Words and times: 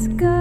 Yes, 0.00 0.39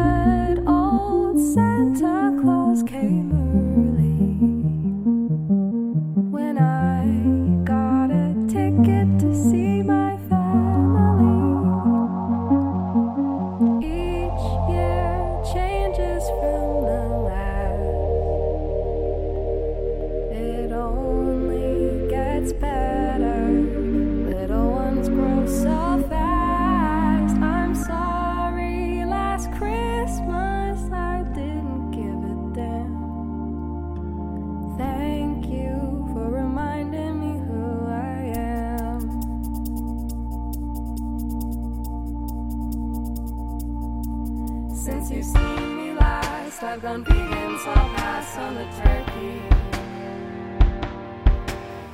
Since 44.90 45.12
you've 45.12 45.26
seen 45.26 45.78
me 45.78 45.94
last, 45.94 46.64
I've 46.64 46.82
gone 46.82 47.04
vegan, 47.04 47.60
so 47.60 47.70
I'll 47.70 47.94
pass 47.96 48.38
on 48.38 48.56
the 48.56 48.66
turkey. 48.82 49.40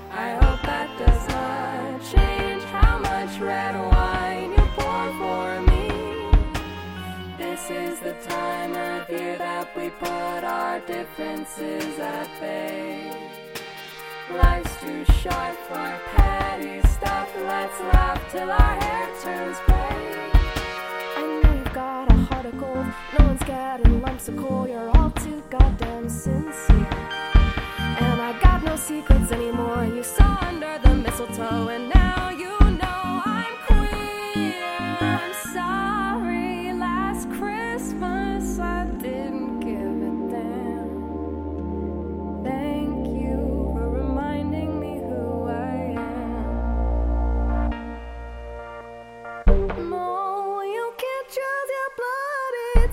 I 0.09 0.30
hope 0.39 0.61
that 0.64 0.89
does 0.97 1.28
not 1.28 2.02
change 2.14 2.64
how 2.64 2.97
much 3.00 3.38
red 3.42 3.75
wine 3.75 4.52
you 4.52 4.66
pour 4.78 5.08
for 5.19 5.61
me. 5.69 5.89
This 7.38 7.69
is 7.69 8.00
the 8.00 8.14
time 8.30 8.72
of 8.72 9.09
year 9.09 9.38
that 9.39 9.75
we 9.75 9.89
put 9.89 10.45
our 10.45 10.80
differences 10.80 12.00
at 12.00 12.30
bay. 12.39 13.12
Life's 14.31 14.80
too 14.80 15.03
short 15.22 15.56
for 15.67 16.00
petty 16.16 16.80
stuff. 16.88 17.30
Let's 17.44 17.78
laugh 17.91 18.31
till 18.31 18.50
our 18.50 18.75
hair 18.80 19.09
turns 19.22 19.58
gray. 19.66 19.84
No 23.17 23.25
one's 23.27 23.44
getting 23.44 24.02
lumps 24.02 24.27
of 24.27 24.35
coal. 24.38 24.67
You're 24.67 24.89
all 24.97 25.11
too 25.11 25.41
goddamn 25.49 26.09
sincere. 26.09 26.89
And 28.03 28.22
I 28.22 28.38
got 28.41 28.63
no 28.63 28.75
secrets 28.75 29.31
anymore. 29.31 29.85
You 29.85 30.03
saw 30.03 30.38
under 30.41 30.77
the 30.83 30.94
mistletoe, 30.95 31.69
and 31.69 31.94